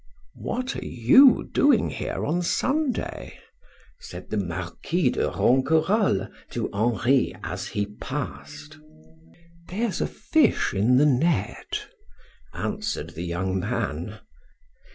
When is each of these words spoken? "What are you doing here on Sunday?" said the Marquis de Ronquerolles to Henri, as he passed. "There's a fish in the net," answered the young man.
"What 0.39 0.75
are 0.75 0.83
you 0.83 1.47
doing 1.53 1.91
here 1.91 2.25
on 2.25 2.41
Sunday?" 2.41 3.37
said 3.99 4.31
the 4.31 4.37
Marquis 4.37 5.11
de 5.11 5.29
Ronquerolles 5.29 6.27
to 6.49 6.71
Henri, 6.73 7.35
as 7.43 7.67
he 7.67 7.85
passed. 7.85 8.79
"There's 9.67 10.01
a 10.01 10.07
fish 10.07 10.73
in 10.73 10.97
the 10.97 11.05
net," 11.05 11.85
answered 12.51 13.11
the 13.11 13.21
young 13.25 13.59
man. 13.59 14.17